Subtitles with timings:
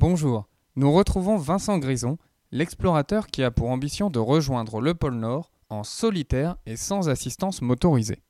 [0.00, 2.16] Bonjour, nous retrouvons Vincent Grison,
[2.52, 7.60] l'explorateur qui a pour ambition de rejoindre le pôle Nord en solitaire et sans assistance
[7.60, 8.22] motorisée.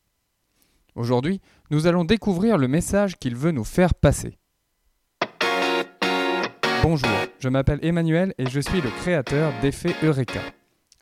[0.96, 4.36] Aujourd'hui, nous allons découvrir le message qu'il veut nous faire passer.
[6.82, 10.40] Bonjour, je m'appelle Emmanuel et je suis le créateur d'Effet Eureka.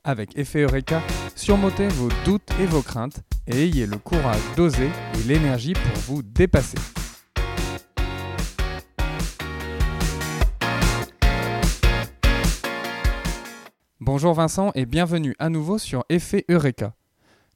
[0.05, 1.01] Avec Effet Eureka,
[1.35, 6.23] surmontez vos doutes et vos craintes et ayez le courage d'oser et l'énergie pour vous
[6.23, 6.77] dépasser.
[14.11, 16.95] Bonjour Vincent et bienvenue à nouveau sur Effet Eureka.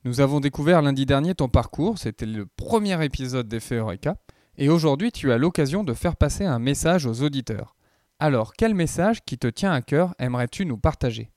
[0.04, 4.16] Nous avons découvert lundi dernier ton parcours, c'était le premier épisode d'Effet Eureka,
[4.58, 7.74] et aujourd'hui tu as l'occasion de faire passer un message aux auditeurs.
[8.18, 11.30] Alors, quel message qui te tient à cœur aimerais-tu nous partager?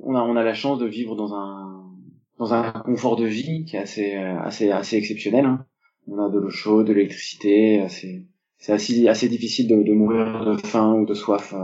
[0.00, 5.44] On a, la chance de vivre dans un, confort de vie qui est assez, exceptionnel.
[5.44, 5.66] Hein.
[6.08, 10.94] On a de l'eau chaude, de l'électricité, c'est assez, difficile de, de mourir de faim
[10.94, 11.54] ou de soif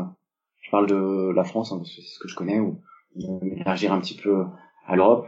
[0.73, 2.81] parle de la France, hein, c'est ce que je connais, ou
[3.43, 4.45] élargir un petit peu
[4.87, 5.27] à l'Europe.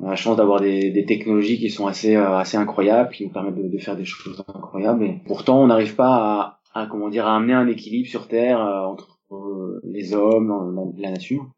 [0.00, 3.24] On a la chance d'avoir des, des, technologies qui sont assez euh, assez incroyables, qui
[3.24, 5.02] nous permettent de, de faire des choses incroyables.
[5.04, 8.60] Et pourtant, on n'arrive pas à, à, comment dire à amener un équilibre sur Terre
[8.60, 11.50] euh, entre euh, les hommes, la, la, nature.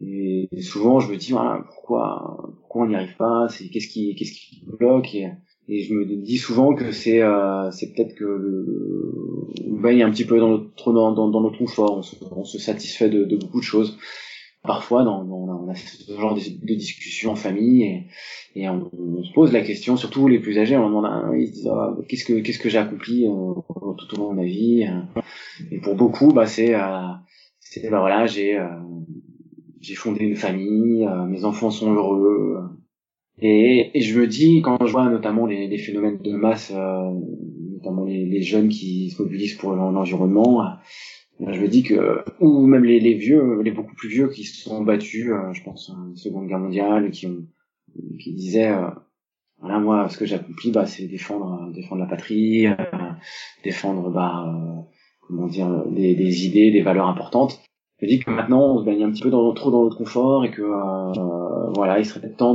[0.00, 3.48] Et souvent, je me dis voilà, pourquoi pourquoi on n'y arrive pas?
[3.50, 5.14] C'est qu'est-ce qui qu'est-ce qui bloque?
[5.68, 10.10] Et je me dis souvent que c'est euh, c'est peut-être que le, on baigne un
[10.10, 13.36] petit peu dans notre dans, dans, notre confort, on se, on se satisfait de, de,
[13.36, 13.98] beaucoup de choses.
[14.64, 18.06] Parfois, dans, dans, on a ce genre de, de discussions en famille et,
[18.54, 18.90] et on,
[19.22, 22.24] se pose la question, surtout les plus âgés, on demande, ils se disent ah, qu'est-ce
[22.24, 23.54] que qu'est-ce que j'ai accompli euh,
[23.98, 24.86] tout au long de ma vie.
[25.70, 27.08] Et pour beaucoup, bah c'est euh,
[27.60, 28.68] c'est bah voilà, j'ai euh,
[29.80, 32.68] j'ai fondé une famille, euh, mes enfants sont heureux
[33.38, 37.10] et, et, je me dis, quand je vois notamment les, les phénomènes de masse, euh,
[37.72, 40.62] notamment les, les, jeunes qui se mobilisent pour l'environnement,
[41.40, 44.44] euh, je me dis que, ou même les, les, vieux, les beaucoup plus vieux qui
[44.44, 47.46] se sont battus, euh, je pense, en Seconde Guerre mondiale, qui ont,
[48.20, 48.90] qui disaient, euh,
[49.58, 52.66] voilà, moi, ce que j'accomplis, bah, c'est défendre, défendre la patrie,
[53.64, 54.88] défendre, bah,
[55.20, 57.62] comment dire, des, des idées, des valeurs importantes
[58.02, 60.50] je dis que maintenant on se baigne un petit peu trop dans notre confort et
[60.50, 62.54] que euh, voilà il serait peut-être temps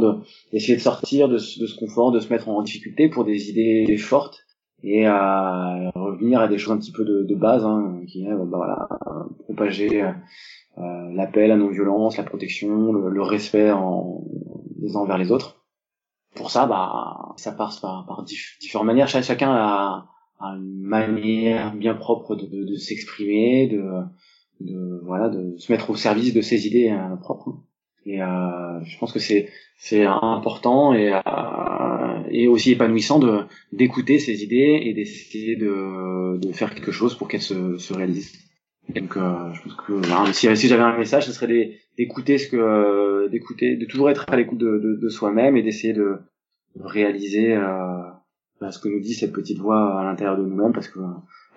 [0.51, 4.45] d'essayer de sortir de ce, confort de se mettre en difficulté pour des idées fortes
[4.83, 8.45] et à revenir à des choses un petit peu de, base hein, qui est bah,
[8.45, 8.89] voilà
[9.45, 14.21] propager euh, l'appel à non violence la protection le, le respect en,
[14.81, 15.63] les uns envers les autres.
[16.35, 19.07] Pour ça bah ça passe par, par différentes manières.
[19.07, 20.07] Chacun a,
[20.39, 23.81] a, une manière bien propre de, de, de s'exprimer de
[24.59, 27.57] de voilà de se mettre au service de ses idées euh, propres
[28.05, 33.41] et euh, je pense que c'est c'est important et euh, et aussi épanouissant de
[33.73, 38.33] d'écouter ses idées et d'essayer de de faire quelque chose pour qu'elles se se réalisent.
[38.95, 43.27] Donc euh, je pense que si, si j'avais un message ce serait d'écouter ce que
[43.27, 46.19] d'écouter de toujours être à l'écoute de, de, de soi-même et d'essayer de,
[46.79, 48.03] réaliser euh,
[48.61, 50.99] bah, ce que nous dit cette petite voix à l'intérieur de nous-mêmes parce que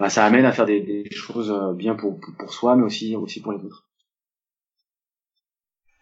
[0.01, 3.15] bah, ça amène à faire des, des choses euh, bien pour, pour, soi, mais aussi,
[3.15, 3.85] aussi pour les autres.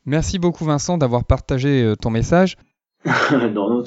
[0.07, 2.57] Merci beaucoup Vincent d'avoir partagé euh, ton message.
[3.53, 3.85] non, non,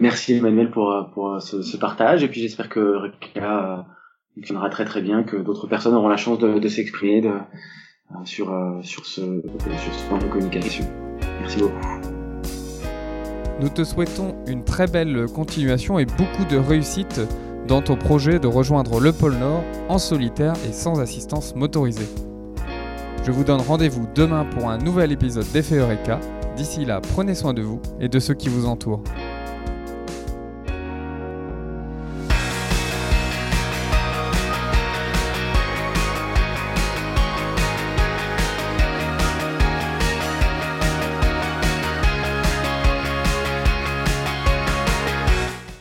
[0.00, 3.86] merci Emmanuel pour, euh, pour ce, ce partage, et puis j'espère que Reka
[4.34, 7.32] fonctionnera très très bien, que d'autres personnes auront la chance de, de s'exprimer de,
[8.24, 8.46] sur,
[8.82, 10.84] sur, ce, sur ce point de communication.
[11.40, 11.74] Merci beaucoup.
[13.60, 17.20] Nous te souhaitons une très belle continuation et beaucoup de réussite
[17.66, 22.08] dans ton projet de rejoindre le pôle Nord en solitaire et sans assistance motorisée.
[23.24, 26.20] Je vous donne rendez-vous demain pour un nouvel épisode d'Effet Eureka.
[26.56, 29.02] D'ici là, prenez soin de vous et de ceux qui vous entourent.